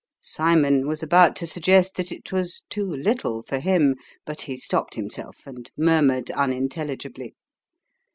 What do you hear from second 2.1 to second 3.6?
it was too little for